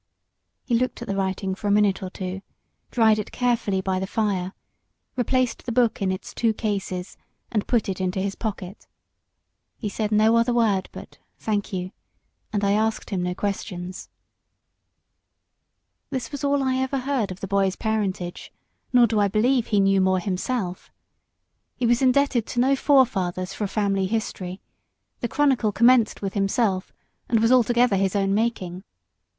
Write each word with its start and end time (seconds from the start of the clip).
He 0.63 0.73
looked 0.73 1.03
at 1.03 1.07
the 1.07 1.15
writing 1.15 1.53
for 1.53 1.67
a 1.67 1.71
minute 1.71 2.01
or 2.01 2.09
two, 2.09 2.41
dried 2.89 3.19
it 3.19 3.31
carefully 3.31 3.81
by 3.81 3.99
the 3.99 4.07
fire, 4.07 4.53
replaced 5.15 5.63
the 5.67 5.71
book 5.71 6.01
in 6.01 6.11
its 6.11 6.33
two 6.33 6.53
cases, 6.55 7.17
and 7.51 7.67
put 7.67 7.87
it 7.87 8.01
into 8.01 8.19
his 8.19 8.33
pocket. 8.33 8.87
He 9.77 9.89
said 9.89 10.11
no 10.11 10.37
other 10.37 10.55
word 10.55 10.89
but 10.91 11.19
"Thank 11.37 11.71
you," 11.71 11.91
and 12.51 12.63
I 12.63 12.71
asked 12.71 13.11
him 13.11 13.21
no 13.21 13.35
questions. 13.35 14.09
This 16.09 16.31
was 16.31 16.43
all 16.43 16.63
I 16.63 16.77
ever 16.77 16.97
heard 16.97 17.29
of 17.31 17.39
the 17.39 17.47
boy's 17.47 17.75
parentage: 17.75 18.51
nor 18.91 19.05
do 19.05 19.19
I 19.19 19.27
believe 19.27 19.67
he 19.67 19.79
knew 19.79 20.01
more 20.01 20.17
himself. 20.19 20.91
He 21.75 21.85
was 21.85 22.01
indebted 22.01 22.47
to 22.47 22.59
no 22.59 22.75
forefathers 22.75 23.53
for 23.53 23.65
a 23.65 23.67
family 23.67 24.07
history: 24.07 24.61
the 25.19 25.27
chronicle 25.27 25.71
commenced 25.71 26.23
with 26.23 26.33
himself, 26.33 26.91
and 27.29 27.39
was 27.39 27.51
altogether 27.51 27.97
his 27.97 28.15
own 28.15 28.33
making. 28.33 28.83